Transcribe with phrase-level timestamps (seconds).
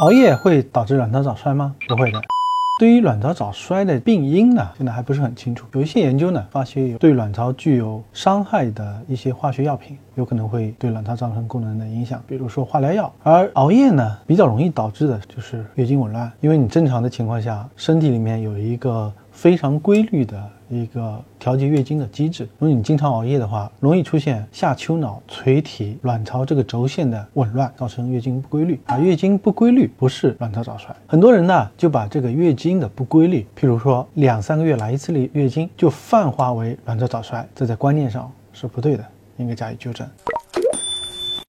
[0.00, 1.74] 熬夜会导致卵巢早衰吗？
[1.86, 2.18] 不会的。
[2.78, 5.66] 对于卵巢早衰的病因呢，现在还不是很清楚。
[5.72, 13.12] 有一些研究呢，发现有对卵巢具有伤害的一些化学药品，有可能会对卵巢造成功能的影响，比如说化疗药。
[13.22, 20.50] 而熬夜呢，比较容易导致的就是月经紊乱，因为你正常的情况下，身体里面有一个非常规律的。
[20.68, 22.44] 一个调节月经的机制。
[22.60, 28.78] 如果你经常熬夜的话，容易出现下丘脑垂体卵巢这个轴线的紊乱，造成月经不规律。
[28.86, 30.94] 而月经不规律不是卵巢早衰。
[31.08, 39.04] 很多人呢就把这个月经的不规律，譬如说两三个月来一次的月经，就泛化为卵巢早衰，这在观念上是不对的，
[39.38, 40.06] 应该加以纠正。